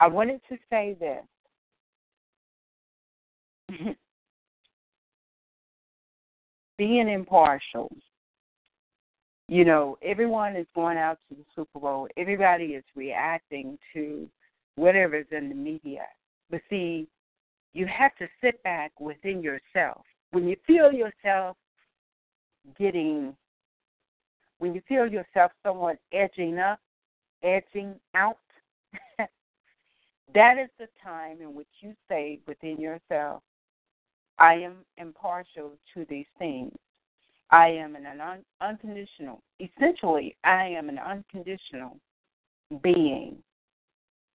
I 0.00 0.08
wanted 0.08 0.40
to 0.48 0.58
say 0.68 0.96
this. 0.98 1.22
Being 6.76 7.08
impartial. 7.08 7.96
You 9.46 9.64
know, 9.64 9.96
everyone 10.02 10.56
is 10.56 10.66
going 10.74 10.98
out 10.98 11.18
to 11.28 11.36
the 11.36 11.44
Super 11.54 11.78
Bowl. 11.78 12.08
Everybody 12.16 12.64
is 12.74 12.82
reacting 12.96 13.78
to 13.94 14.28
whatever's 14.74 15.26
in 15.30 15.50
the 15.50 15.54
media. 15.54 16.02
But 16.50 16.62
see, 16.68 17.06
you 17.74 17.86
have 17.86 18.16
to 18.16 18.26
sit 18.40 18.60
back 18.64 18.90
within 18.98 19.40
yourself. 19.40 20.02
When 20.32 20.48
you 20.48 20.56
feel 20.66 20.90
yourself 20.92 21.56
getting, 22.76 23.36
when 24.58 24.74
you 24.74 24.82
feel 24.88 25.06
yourself 25.06 25.52
somewhat 25.62 25.98
edging 26.12 26.58
up, 26.58 26.80
edging 27.42 27.94
out, 28.14 28.38
that 30.34 30.58
is 30.58 30.68
the 30.78 30.88
time 31.02 31.40
in 31.40 31.54
which 31.54 31.68
you 31.80 31.94
say 32.08 32.40
within 32.46 32.80
yourself, 32.80 33.42
I 34.38 34.54
am 34.54 34.84
impartial 34.96 35.72
to 35.94 36.06
these 36.08 36.26
things. 36.38 36.72
I 37.50 37.68
am 37.68 37.96
an 37.96 38.06
un- 38.06 38.44
unconditional, 38.60 39.42
essentially, 39.58 40.36
I 40.44 40.66
am 40.66 40.88
an 40.88 40.98
unconditional 40.98 41.98
being. 42.82 43.36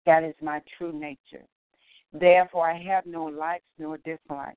That 0.06 0.25
is 0.25 0.35
my 0.40 0.62
true 0.78 0.92
nature. 0.92 1.44
Therefore, 2.12 2.71
I 2.71 2.82
have 2.82 3.06
no 3.06 3.25
likes 3.25 3.64
nor 3.78 3.99
dislikes. 3.99 4.56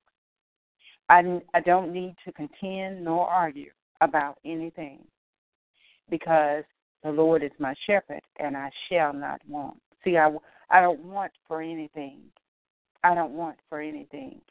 I, 1.09 1.41
I 1.53 1.59
don't 1.59 1.93
need 1.93 2.15
to 2.25 2.31
contend 2.31 3.03
nor 3.03 3.27
argue 3.27 3.71
about 4.01 4.37
anything 4.45 4.99
because 6.09 6.63
the 7.05 7.11
Lord 7.11 7.43
is 7.43 7.51
my 7.59 7.75
shepherd 7.85 8.21
and 8.39 8.57
I 8.57 8.71
shall 8.89 9.13
not 9.13 9.39
want. 9.47 9.77
See, 10.03 10.17
I, 10.17 10.31
I 10.71 10.81
don't 10.81 11.03
want 11.03 11.31
for 11.47 11.61
anything. 11.61 12.21
I 13.03 13.13
don't 13.13 13.33
want 13.33 13.57
for 13.69 13.79
anything. 13.79 14.41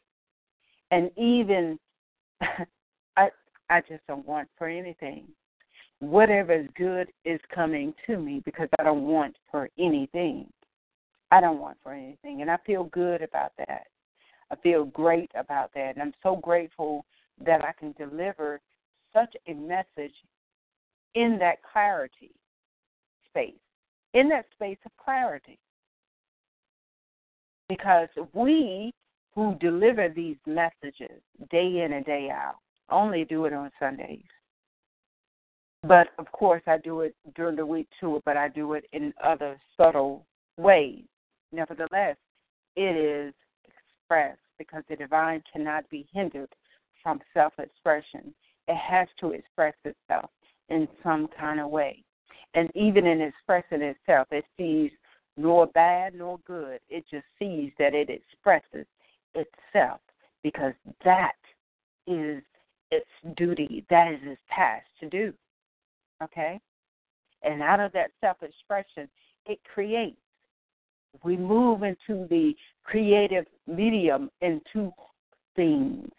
And 0.89 1.11
even, 1.17 1.77
I, 3.17 3.29
I 3.69 3.81
just 3.81 4.07
don't 4.07 4.25
want 4.25 4.47
for 4.57 4.69
anything. 4.69 5.27
Whatever 5.99 6.53
is 6.53 6.67
good 6.77 7.11
is 7.25 7.41
coming 7.53 7.93
to 8.07 8.17
me 8.17 8.41
because 8.45 8.69
I 8.79 8.83
don't 8.83 9.03
want 9.03 9.35
for 9.51 9.69
anything. 9.77 10.47
I 11.31 11.41
don't 11.41 11.59
want 11.59 11.77
for 11.83 11.93
anything. 11.93 12.41
And 12.41 12.49
I 12.49 12.57
feel 12.65 12.85
good 12.85 13.21
about 13.21 13.51
that. 13.57 13.87
I 14.49 14.55
feel 14.57 14.85
great 14.85 15.31
about 15.35 15.73
that. 15.73 15.95
And 15.95 16.01
I'm 16.01 16.13
so 16.23 16.37
grateful 16.37 17.05
that 17.45 17.65
I 17.65 17.73
can 17.77 17.93
deliver 17.97 18.61
such 19.13 19.35
a 19.47 19.53
message 19.53 20.15
in 21.15 21.37
that 21.39 21.57
clarity 21.73 22.31
space, 23.35 23.53
in 24.13 24.29
that 24.29 24.45
space 24.53 24.77
of 24.85 24.91
clarity. 25.03 25.59
Because 27.67 28.09
we 28.33 28.93
who 29.33 29.55
deliver 29.59 30.07
these 30.07 30.37
messages 30.45 31.21
day 31.51 31.83
in 31.83 31.93
and 31.93 32.05
day 32.05 32.29
out 32.31 32.55
only 32.89 33.25
do 33.25 33.45
it 33.45 33.53
on 33.53 33.71
Sundays. 33.79 34.23
But 35.83 36.07
of 36.17 36.31
course, 36.31 36.61
I 36.67 36.77
do 36.77 37.01
it 37.01 37.15
during 37.35 37.55
the 37.55 37.65
week 37.65 37.87
too, 37.99 38.21
but 38.25 38.37
I 38.37 38.47
do 38.47 38.73
it 38.73 38.85
in 38.93 39.13
other 39.23 39.59
subtle 39.77 40.25
ways. 40.57 41.03
Nevertheless, 41.51 42.17
it 42.75 42.95
is 42.95 43.33
expressed 43.65 44.39
because 44.57 44.83
the 44.89 44.95
divine 44.95 45.43
cannot 45.51 45.89
be 45.89 46.07
hindered 46.13 46.49
from 47.03 47.19
self 47.33 47.53
expression. 47.59 48.33
It 48.67 48.77
has 48.77 49.07
to 49.19 49.31
express 49.31 49.75
itself 49.83 50.29
in 50.69 50.87
some 51.03 51.27
kind 51.37 51.59
of 51.59 51.69
way. 51.69 52.04
And 52.55 52.71
even 52.73 53.05
in 53.05 53.21
expressing 53.21 53.81
itself, 53.81 54.27
it 54.31 54.45
sees 54.57 54.91
nor 55.37 55.67
bad 55.67 56.15
nor 56.15 56.39
good. 56.47 56.79
It 56.89 57.03
just 57.11 57.25
sees 57.37 57.71
that 57.77 57.93
it 57.93 58.09
expresses 58.09 58.87
itself 59.35 59.99
because 60.41 60.73
that 61.03 61.35
is 62.07 62.41
its 62.91 63.09
duty, 63.35 63.85
that 63.89 64.13
is 64.13 64.19
its 64.23 64.41
task 64.55 64.85
to 65.01 65.09
do. 65.09 65.33
Okay? 66.23 66.59
And 67.43 67.61
out 67.61 67.81
of 67.81 67.91
that 67.91 68.11
self 68.21 68.37
expression, 68.41 69.09
it 69.45 69.59
creates. 69.73 70.17
We 71.23 71.37
move 71.37 71.83
into 71.83 72.27
the 72.27 72.53
creative 72.83 73.45
medium 73.67 74.29
into 74.41 74.91
things. 75.55 76.09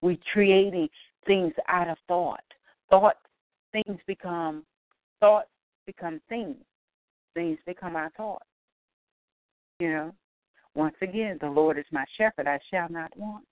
We're 0.00 0.16
creating 0.32 0.88
things 1.26 1.52
out 1.68 1.88
of 1.88 1.96
thought. 2.08 2.44
Thought 2.88 3.16
things 3.72 3.98
become 4.06 4.64
thoughts 5.20 5.48
become 5.86 6.20
things. 6.28 6.56
Things 7.34 7.58
become 7.66 7.96
our 7.96 8.10
thoughts. 8.16 8.44
You 9.78 9.92
know? 9.92 10.14
Once 10.74 10.96
again, 11.02 11.38
the 11.40 11.48
Lord 11.48 11.78
is 11.78 11.84
my 11.90 12.04
shepherd, 12.16 12.46
I 12.46 12.58
shall 12.72 12.88
not 12.90 13.16
want. 13.16 13.44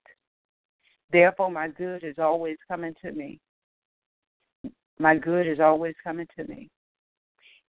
Therefore 1.10 1.50
my 1.50 1.68
good 1.68 2.04
is 2.04 2.16
always 2.18 2.56
coming 2.68 2.94
to 3.02 3.12
me. 3.12 3.40
My 4.98 5.16
good 5.16 5.46
is 5.46 5.60
always 5.60 5.94
coming 6.02 6.26
to 6.36 6.44
me. 6.44 6.68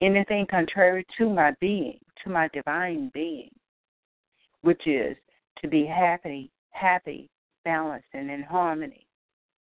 Anything 0.01 0.45
contrary 0.49 1.05
to 1.17 1.29
my 1.29 1.53
being, 1.59 1.99
to 2.23 2.29
my 2.29 2.49
divine 2.53 3.11
being, 3.13 3.49
which 4.61 4.85
is 4.85 5.15
to 5.61 5.67
be 5.67 5.85
happy, 5.85 6.51
happy, 6.71 7.29
balanced, 7.65 8.07
and 8.13 8.29
in 8.29 8.43
harmony 8.43 9.07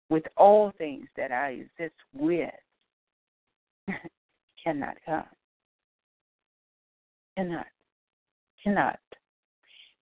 with 0.09 0.23
all 0.37 0.71
things 0.77 1.07
that 1.17 1.31
I 1.31 1.51
exist 1.51 1.95
with, 2.13 2.49
cannot 4.65 4.95
come. 5.05 5.23
Cannot. 7.37 7.65
Cannot. 8.63 8.99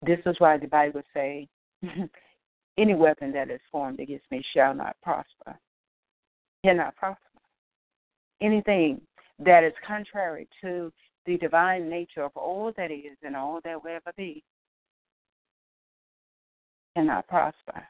This 0.05 0.19
is 0.25 0.35
why 0.39 0.57
the 0.57 0.67
Bible 0.67 1.01
say, 1.13 1.47
any 2.77 2.95
weapon 2.95 3.31
that 3.33 3.49
is 3.49 3.59
formed 3.71 3.99
against 3.99 4.25
me 4.31 4.43
shall 4.55 4.73
not 4.73 4.95
prosper. 5.01 5.57
Cannot 6.63 6.95
prosper. 6.95 7.19
Anything 8.41 9.01
that 9.39 9.63
is 9.63 9.73
contrary 9.85 10.47
to 10.61 10.91
the 11.25 11.37
divine 11.37 11.89
nature 11.89 12.23
of 12.23 12.31
all 12.35 12.71
that 12.77 12.91
is 12.91 13.17
and 13.23 13.35
all 13.35 13.59
that 13.63 13.83
will 13.83 13.91
ever 13.91 14.11
be 14.17 14.43
cannot 16.95 17.27
prosper. 17.27 17.83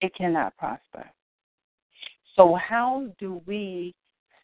It 0.00 0.14
cannot 0.14 0.56
prosper. 0.56 1.08
So 2.34 2.54
how 2.54 3.06
do 3.18 3.40
we 3.46 3.94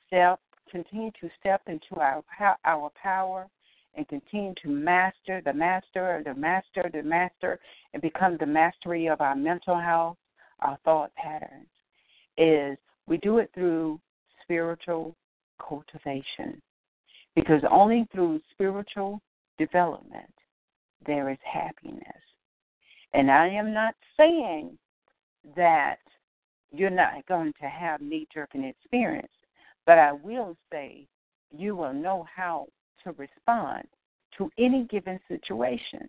step 0.06 0.40
continue 0.72 1.10
to 1.20 1.30
step 1.38 1.62
into 1.68 2.00
our 2.00 2.24
our 2.64 2.90
power 3.00 3.46
and 3.94 4.08
continue 4.08 4.54
to 4.62 4.68
master 4.68 5.42
the 5.44 5.52
master, 5.52 6.22
the 6.24 6.34
master, 6.34 6.90
the 6.92 7.02
master, 7.02 7.60
and 7.92 8.00
become 8.02 8.36
the 8.40 8.46
mastery 8.46 9.06
of 9.06 9.20
our 9.20 9.36
mental 9.36 9.78
health, 9.78 10.16
our 10.60 10.78
thought 10.84 11.14
patterns, 11.14 11.68
is 12.38 12.78
we 13.06 13.18
do 13.18 13.38
it 13.38 13.50
through 13.54 14.00
spiritual 14.42 15.14
cultivation. 15.60 16.60
Because 17.34 17.62
only 17.70 18.06
through 18.12 18.40
spiritual 18.52 19.20
development 19.58 20.32
there 21.06 21.30
is 21.30 21.38
happiness. 21.44 22.02
And 23.14 23.30
I 23.30 23.48
am 23.48 23.74
not 23.74 23.94
saying 24.16 24.78
that 25.56 25.98
you're 26.72 26.90
not 26.90 27.26
going 27.26 27.52
to 27.60 27.68
have 27.68 28.00
knee 28.00 28.26
jerking 28.32 28.64
experience, 28.64 29.32
but 29.86 29.98
I 29.98 30.12
will 30.12 30.56
say 30.72 31.06
you 31.56 31.76
will 31.76 31.92
know 31.92 32.26
how 32.34 32.66
to 33.04 33.12
respond 33.12 33.84
to 34.38 34.50
any 34.58 34.84
given 34.84 35.20
situation. 35.28 36.08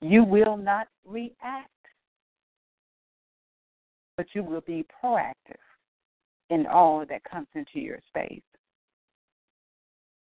You 0.00 0.24
will 0.24 0.56
not 0.56 0.88
react, 1.04 1.70
but 4.16 4.26
you 4.34 4.42
will 4.42 4.62
be 4.62 4.84
proactive 5.02 5.34
in 6.50 6.66
all 6.66 7.04
that 7.06 7.24
comes 7.24 7.48
into 7.54 7.80
your 7.80 7.98
space. 8.08 8.42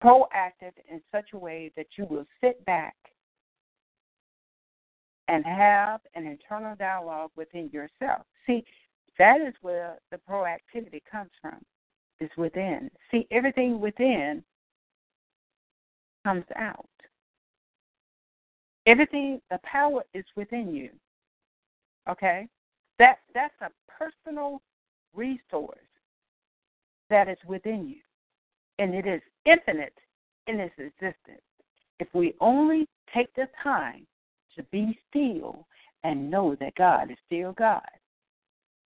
Proactive 0.02 0.72
in 0.90 1.00
such 1.12 1.30
a 1.34 1.38
way 1.38 1.70
that 1.76 1.86
you 1.96 2.06
will 2.06 2.26
sit 2.40 2.64
back 2.64 2.94
and 5.28 5.44
have 5.44 6.00
an 6.14 6.26
internal 6.26 6.74
dialogue 6.76 7.30
within 7.36 7.70
yourself. 7.72 8.22
See, 8.46 8.64
that 9.18 9.40
is 9.40 9.54
where 9.62 9.98
the 10.10 10.18
proactivity 10.28 11.00
comes 11.10 11.30
from, 11.40 11.58
is 12.20 12.30
within. 12.36 12.90
See, 13.10 13.26
everything 13.30 13.80
within 13.80 14.42
comes 16.24 16.44
out. 16.56 16.86
Everything, 18.86 19.40
the 19.50 19.58
power 19.62 20.02
is 20.14 20.24
within 20.36 20.74
you. 20.74 20.90
Okay? 22.08 22.48
That 22.98 23.18
that's 23.34 23.54
a 23.60 23.70
personal 23.88 24.60
resource 25.14 25.78
that 27.08 27.28
is 27.28 27.38
within 27.46 27.88
you. 27.88 28.00
And 28.78 28.94
it 28.94 29.06
is 29.06 29.20
infinite 29.44 29.96
in 30.46 30.60
its 30.60 30.74
existence. 30.78 31.42
If 31.98 32.08
we 32.14 32.34
only 32.40 32.86
take 33.14 33.34
the 33.34 33.48
time 33.62 34.06
to 34.56 34.62
be 34.64 34.98
still 35.08 35.66
and 36.04 36.30
know 36.30 36.56
that 36.60 36.74
God 36.76 37.10
is 37.10 37.16
still 37.26 37.52
God. 37.52 37.82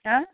Huh? 0.05 0.25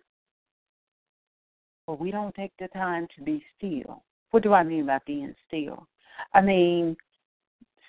But 1.87 2.01
we 2.01 2.11
don't 2.11 2.35
take 2.35 2.53
the 2.59 2.69
time 2.69 3.09
to 3.17 3.23
be 3.23 3.45
still. 3.57 4.03
What 4.31 4.43
do 4.43 4.53
I 4.53 4.63
mean 4.63 4.87
by 4.87 4.99
being 5.07 5.35
still? 5.47 5.87
I 6.33 6.41
mean, 6.41 6.97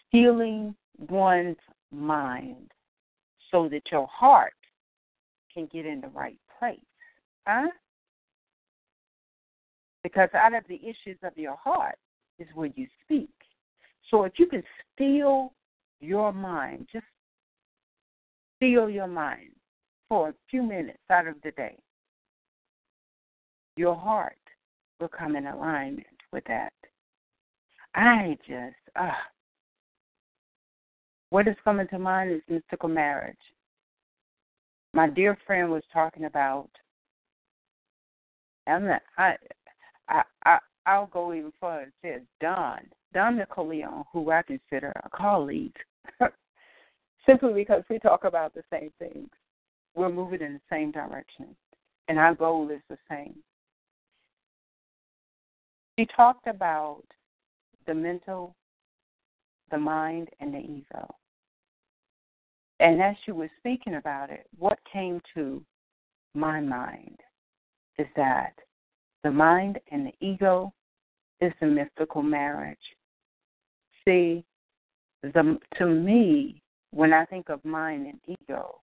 stealing 0.07 0.75
one's 1.09 1.57
mind 1.91 2.71
so 3.51 3.69
that 3.69 3.83
your 3.91 4.07
heart 4.07 4.53
can 5.53 5.67
get 5.71 5.85
in 5.85 6.01
the 6.01 6.07
right 6.09 6.37
place. 6.59 6.79
Huh? 7.47 7.69
Because 10.03 10.29
out 10.33 10.53
of 10.53 10.63
the 10.67 10.79
issues 10.81 11.17
of 11.23 11.37
your 11.37 11.55
heart 11.55 11.95
is 12.39 12.47
where 12.55 12.71
you 12.75 12.87
speak. 13.05 13.29
So 14.09 14.23
if 14.23 14.33
you 14.37 14.47
can 14.47 14.63
steal 14.93 15.53
your 16.01 16.33
mind, 16.33 16.87
just 16.91 17.05
steal 18.57 18.89
your 18.89 19.07
mind 19.07 19.51
for 20.09 20.29
a 20.29 20.33
few 20.49 20.63
minutes 20.63 20.99
out 21.09 21.27
of 21.27 21.35
the 21.43 21.51
day, 21.51 21.77
your 23.75 23.95
heart 23.95 24.37
will 24.99 25.09
come 25.09 25.35
in 25.35 25.47
alignment 25.47 26.05
with 26.31 26.43
that. 26.45 26.73
I 27.95 28.37
just, 28.47 28.75
ah. 28.95 29.09
Uh, 29.09 29.13
what 31.29 31.47
is 31.47 31.55
coming 31.63 31.87
to 31.87 31.97
mind 31.97 32.31
is 32.31 32.41
mystical 32.47 32.89
marriage. 32.89 33.35
My 34.93 35.09
dear 35.09 35.35
friend 35.47 35.71
was 35.71 35.81
talking 35.91 36.25
about. 36.25 36.69
Not, 38.67 39.01
I, 39.17 39.35
I, 40.07 40.21
I, 40.45 40.59
I'll 40.85 41.07
go 41.07 41.33
even 41.33 41.51
further. 41.59 41.87
It 41.87 41.93
says 42.03 42.21
Don, 42.39 42.81
Don 43.15 43.37
Nicoleon, 43.37 44.03
who 44.13 44.29
I 44.29 44.43
consider 44.43 44.93
a 45.03 45.09
colleague, 45.09 45.75
simply 47.25 47.53
because 47.53 47.83
we 47.89 47.97
talk 47.97 48.25
about 48.25 48.53
the 48.53 48.63
same 48.71 48.91
things. 48.99 49.29
We're 49.95 50.09
moving 50.09 50.41
in 50.41 50.53
the 50.53 50.61
same 50.69 50.91
direction, 50.91 51.55
and 52.07 52.19
our 52.19 52.35
goal 52.35 52.69
is 52.69 52.81
the 52.89 52.97
same. 53.09 53.35
She 55.97 56.07
talked 56.15 56.47
about 56.47 57.03
the 57.85 57.93
mental, 57.93 58.55
the 59.71 59.77
mind, 59.77 60.29
and 60.39 60.53
the 60.53 60.59
ego. 60.59 61.15
And 62.79 63.01
as 63.01 63.15
she 63.25 63.31
was 63.31 63.49
speaking 63.59 63.95
about 63.95 64.29
it, 64.29 64.47
what 64.57 64.79
came 64.91 65.21
to 65.35 65.63
my 66.33 66.59
mind 66.59 67.19
is 67.97 68.07
that 68.15 68.53
the 69.23 69.31
mind 69.31 69.79
and 69.91 70.07
the 70.07 70.13
ego 70.19 70.73
is 71.39 71.53
the 71.59 71.67
mystical 71.67 72.21
marriage. 72.21 72.77
See, 74.05 74.43
the, 75.21 75.59
to 75.77 75.85
me, 75.85 76.61
when 76.91 77.13
I 77.13 77.25
think 77.25 77.49
of 77.49 77.63
mind 77.63 78.07
and 78.07 78.37
ego, 78.41 78.81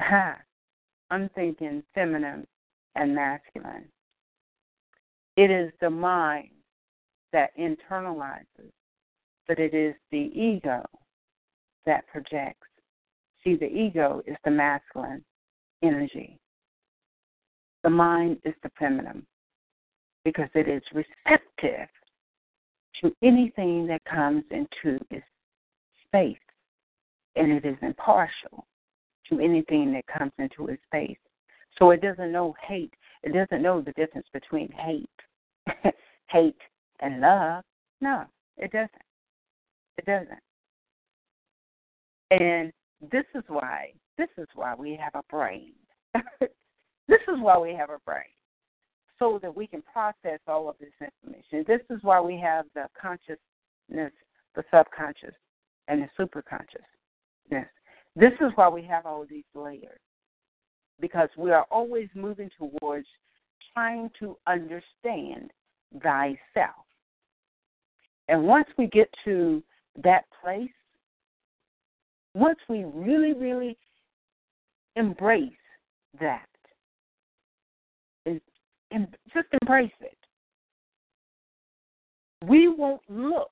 ha, 0.00 0.36
I'm 1.10 1.28
thinking 1.34 1.84
feminine 1.94 2.46
and 2.96 3.14
masculine. 3.14 3.84
It 5.36 5.50
is 5.50 5.72
the 5.80 5.90
mind 5.90 6.50
that 7.32 7.50
internalizes, 7.58 8.72
but 9.46 9.58
it 9.58 9.74
is 9.74 9.94
the 10.10 10.30
ego 10.34 10.84
that 11.84 12.06
projects. 12.08 12.66
See, 13.44 13.56
the 13.56 13.66
ego 13.66 14.22
is 14.26 14.36
the 14.44 14.50
masculine 14.50 15.24
energy, 15.82 16.38
the 17.84 17.90
mind 17.90 18.38
is 18.44 18.54
the 18.62 18.70
feminine 18.78 19.26
because 20.24 20.48
it 20.54 20.68
is 20.68 20.82
receptive 20.92 21.88
to 23.00 23.14
anything 23.22 23.86
that 23.86 24.02
comes 24.04 24.42
into 24.50 24.98
its 25.10 25.26
space. 26.06 26.38
and 27.36 27.52
it 27.52 27.64
is 27.64 27.76
impartial 27.82 28.66
to 29.28 29.38
anything 29.40 29.92
that 29.92 30.06
comes 30.06 30.32
into 30.38 30.68
its 30.68 30.82
space. 30.86 31.18
So 31.78 31.90
it 31.90 32.00
doesn't 32.00 32.32
know 32.32 32.54
hate. 32.66 32.94
It 33.26 33.34
doesn't 33.34 33.60
know 33.60 33.80
the 33.80 33.92
difference 33.92 34.28
between 34.32 34.70
hate, 34.70 35.10
hate 36.30 36.54
and 37.00 37.20
love. 37.20 37.64
No, 38.00 38.24
it 38.56 38.70
doesn't. 38.70 38.90
It 39.98 40.06
doesn't. 40.06 40.38
And 42.30 42.72
this 43.10 43.24
is 43.34 43.42
why 43.48 43.92
this 44.16 44.28
is 44.38 44.46
why 44.54 44.76
we 44.76 44.96
have 45.02 45.14
a 45.16 45.24
brain. 45.28 45.72
this 46.40 47.20
is 47.28 47.40
why 47.40 47.58
we 47.58 47.74
have 47.74 47.90
a 47.90 47.98
brain. 48.06 48.22
So 49.18 49.40
that 49.42 49.54
we 49.54 49.66
can 49.66 49.82
process 49.82 50.38
all 50.46 50.68
of 50.68 50.76
this 50.78 50.92
information. 51.00 51.64
This 51.66 51.80
is 51.90 52.02
why 52.02 52.20
we 52.20 52.38
have 52.38 52.66
the 52.74 52.86
consciousness, 53.00 54.12
the 54.54 54.62
subconscious, 54.72 55.34
and 55.88 56.02
the 56.02 56.08
superconsciousness. 56.16 57.66
This 58.14 58.32
is 58.40 58.52
why 58.54 58.68
we 58.68 58.82
have 58.82 59.04
all 59.04 59.26
these 59.28 59.44
layers. 59.54 59.98
Because 61.00 61.28
we 61.36 61.50
are 61.50 61.66
always 61.70 62.08
moving 62.14 62.50
towards 62.58 63.06
trying 63.74 64.10
to 64.18 64.36
understand 64.46 65.50
thyself. 66.02 66.86
And 68.28 68.44
once 68.44 68.66
we 68.78 68.86
get 68.88 69.08
to 69.24 69.62
that 70.02 70.24
place, 70.42 70.70
once 72.34 72.58
we 72.68 72.84
really, 72.84 73.34
really 73.34 73.76
embrace 74.96 75.52
that, 76.20 76.46
just 79.32 79.48
embrace 79.60 79.92
it, 80.00 80.16
we 82.46 82.68
won't 82.68 83.02
look 83.08 83.50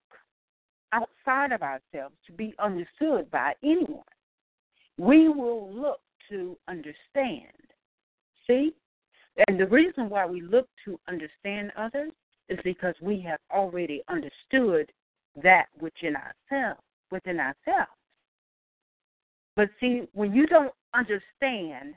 outside 0.93 1.53
of 1.53 1.63
ourselves 1.63 2.15
to 2.27 2.33
be 2.33 2.55
understood 2.59 3.31
by 3.31 3.53
anyone. 3.63 4.03
We 4.99 5.29
will 5.29 5.73
look 5.73 6.01
to 6.31 6.57
understand. 6.69 7.53
See? 8.47 8.73
And 9.49 9.59
the 9.59 9.67
reason 9.67 10.09
why 10.09 10.27
we 10.27 10.41
look 10.41 10.69
to 10.85 10.99
understand 11.09 11.73
others 11.77 12.13
is 12.49 12.59
because 12.63 12.95
we 13.01 13.21
have 13.23 13.41
already 13.53 14.03
understood 14.09 14.91
that 15.43 15.67
within 15.81 16.15
ourselves, 16.17 16.81
within 17.11 17.41
ourselves. 17.41 17.91
But 19.57 19.71
see, 19.81 20.03
when 20.13 20.33
you 20.33 20.47
don't 20.47 20.73
understand 20.95 21.95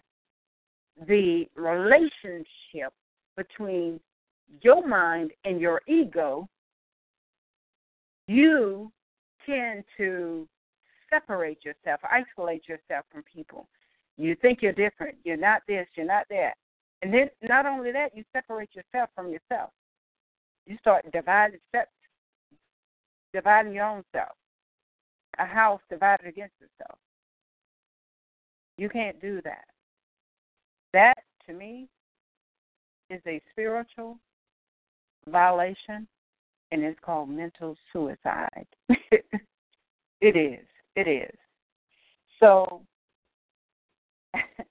the 1.07 1.45
relationship 1.55 2.93
between 3.35 3.99
your 4.61 4.87
mind 4.87 5.31
and 5.45 5.59
your 5.59 5.81
ego, 5.87 6.47
you 8.27 8.91
tend 9.45 9.83
to 9.97 10.47
separate 11.09 11.63
yourself, 11.63 12.01
isolate 12.03 12.67
yourself 12.67 13.05
from 13.11 13.23
people. 13.23 13.67
You 14.17 14.35
think 14.41 14.61
you're 14.61 14.73
different. 14.73 15.17
You're 15.23 15.37
not 15.37 15.61
this, 15.67 15.87
you're 15.95 16.05
not 16.05 16.25
that. 16.29 16.53
And 17.01 17.13
then 17.13 17.29
not 17.43 17.65
only 17.65 17.91
that, 17.91 18.15
you 18.15 18.23
separate 18.33 18.69
yourself 18.73 19.09
from 19.15 19.29
yourself. 19.29 19.69
You 20.65 20.77
start 20.79 21.05
dividing 21.11 21.59
dividing 23.33 23.73
your 23.73 23.85
own 23.85 24.03
self. 24.11 24.35
A 25.39 25.45
house 25.45 25.81
divided 25.89 26.25
against 26.25 26.55
itself. 26.59 26.97
You 28.77 28.89
can't 28.89 29.19
do 29.21 29.41
that. 29.43 29.65
That 30.93 31.17
to 31.45 31.53
me 31.53 31.87
is 33.09 33.21
a 33.27 33.41
spiritual 33.51 34.17
violation 35.27 36.07
and 36.71 36.83
it's 36.83 36.99
called 37.01 37.29
mental 37.29 37.75
suicide. 37.93 38.65
it 38.89 39.23
is. 40.21 40.65
It 40.95 41.07
is. 41.07 41.35
So 42.39 42.81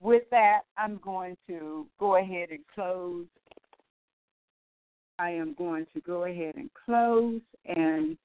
with 0.00 0.24
that, 0.30 0.60
I'm 0.76 1.00
going 1.02 1.36
to 1.46 1.86
go 1.98 2.16
ahead 2.16 2.50
and 2.50 2.60
close. 2.74 3.24
I 5.18 5.30
am 5.30 5.54
going 5.58 5.86
to 5.94 6.00
go 6.00 6.24
ahead 6.24 6.56
and 6.56 6.70
close. 6.86 7.40
And, 7.66 8.16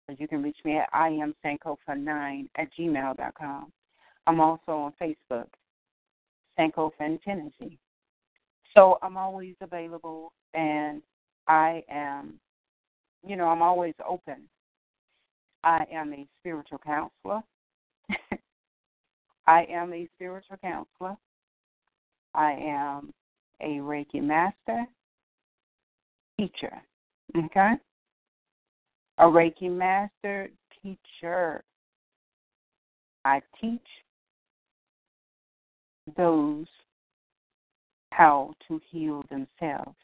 Or 0.08 0.14
you 0.16 0.28
can 0.28 0.42
reach 0.42 0.58
me 0.64 0.76
at 0.76 0.88
I 0.92 1.08
am 1.08 1.34
Sankofa9 1.44 2.48
at 2.56 2.68
gmail.com. 2.78 3.72
I'm 4.26 4.40
also 4.40 4.72
on 4.72 4.92
Facebook, 5.00 5.46
Sankofa 6.58 7.00
Infinity. 7.00 7.78
So 8.74 8.98
I'm 9.02 9.16
always 9.16 9.54
available 9.60 10.32
and 10.54 11.02
I 11.48 11.82
am, 11.90 12.34
you 13.26 13.36
know, 13.36 13.48
I'm 13.48 13.62
always 13.62 13.94
open. 14.08 14.48
I 15.64 15.84
am 15.92 16.12
a 16.12 16.26
spiritual 16.40 16.78
counselor. 16.78 17.42
I 19.46 19.66
am 19.70 19.92
a 19.92 20.08
spiritual 20.14 20.56
counselor. 20.58 21.16
I 22.34 22.52
am 22.52 23.12
a 23.60 23.78
Reiki 23.78 24.22
master, 24.22 24.86
teacher. 26.38 26.80
Okay? 27.36 27.72
A 29.18 29.24
Reiki 29.24 29.70
master, 29.70 30.48
teacher. 30.82 31.62
I 33.24 33.42
teach 33.60 33.80
those 36.16 36.66
how 38.12 38.54
to 38.68 38.80
heal 38.90 39.22
themselves. 39.30 39.96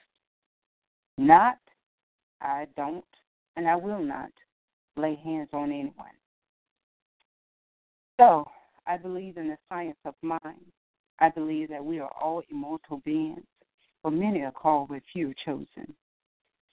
Not, 1.19 1.59
I 2.41 2.67
don't, 2.77 3.05
and 3.57 3.69
I 3.69 3.77
will 3.77 4.03
not 4.03 4.31
lay 4.97 5.17
hands 5.23 5.49
on 5.53 5.71
anyone. 5.71 6.17
So, 8.19 8.47
I 8.87 8.97
believe 8.97 9.37
in 9.37 9.49
the 9.49 9.59
science 9.69 9.99
of 10.05 10.15
mind. 10.23 10.65
I 11.19 11.31
believe 11.31 11.69
that 11.71 11.85
we 11.85 11.99
are 11.99 12.11
all 12.21 12.43
immortal 12.51 13.03
beings, 13.05 13.45
but 14.03 14.13
many 14.13 14.43
are 14.43 14.53
called, 14.53 14.89
but 14.91 15.03
few 15.13 15.35
chosen. 15.45 15.95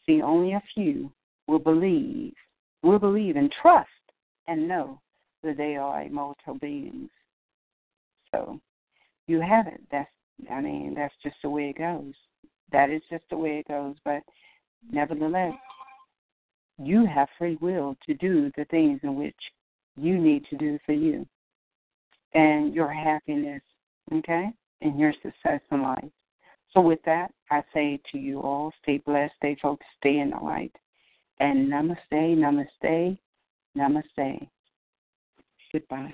See, 0.06 0.22
only 0.22 0.54
a 0.54 0.64
few 0.74 1.12
will 1.48 1.60
believe, 1.60 2.34
will 2.82 3.00
believe 3.00 3.36
and 3.36 3.52
trust 3.62 3.90
and 4.48 4.68
know 4.68 5.00
that 5.44 5.58
they 5.58 5.76
are 5.76 6.04
immortal 6.04 6.56
beings. 6.60 7.10
So, 8.34 8.60
you 9.28 9.40
have 9.42 9.68
it. 9.68 9.82
That's 9.92 10.10
I 10.52 10.62
mean, 10.62 10.94
that's 10.96 11.14
just 11.24 11.36
the 11.44 11.50
way 11.50 11.70
it 11.70 11.78
goes. 11.78 12.14
That 12.72 12.90
is 12.90 13.02
just 13.10 13.24
the 13.30 13.38
way 13.38 13.60
it 13.60 13.68
goes. 13.68 13.96
But 14.04 14.24
nevertheless, 14.92 15.54
you 16.78 17.06
have 17.06 17.28
free 17.38 17.58
will 17.62 17.96
to 18.06 18.14
do 18.16 18.52
the 18.58 18.66
things 18.66 19.00
in 19.04 19.16
which 19.16 19.36
you 19.96 20.18
need 20.18 20.46
to 20.50 20.58
do 20.58 20.80
for 20.86 20.94
you 20.94 21.26
and 22.34 22.74
your 22.74 22.92
happiness, 22.92 23.62
okay, 24.12 24.50
and 24.82 25.00
your 25.00 25.14
success 25.22 25.62
in 25.72 25.82
life. 25.82 26.04
So, 26.74 26.82
with 26.82 27.00
that, 27.06 27.32
I 27.52 27.64
say 27.74 28.00
to 28.12 28.18
you 28.18 28.40
all, 28.42 28.74
stay 28.82 28.98
blessed, 28.98 29.34
stay 29.38 29.56
focused, 29.62 29.90
stay 30.00 30.20
in 30.20 30.32
the 30.32 30.38
light. 30.38 30.76
And 31.40 31.72
namaste, 31.72 31.98
namaste, 32.12 33.18
namaste. 33.78 34.48
Goodbye. 35.72 36.14